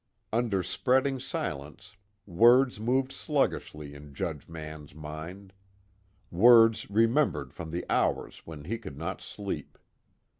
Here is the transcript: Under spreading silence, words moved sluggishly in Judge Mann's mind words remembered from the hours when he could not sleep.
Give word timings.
Under 0.33 0.63
spreading 0.63 1.19
silence, 1.19 1.95
words 2.25 2.79
moved 2.79 3.11
sluggishly 3.11 3.93
in 3.93 4.15
Judge 4.15 4.49
Mann's 4.49 4.95
mind 4.95 5.53
words 6.31 6.89
remembered 6.89 7.53
from 7.53 7.69
the 7.69 7.85
hours 7.87 8.41
when 8.43 8.63
he 8.63 8.79
could 8.79 8.97
not 8.97 9.21
sleep. 9.21 9.77